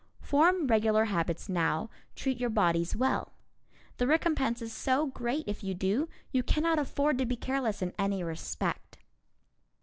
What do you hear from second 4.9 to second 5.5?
great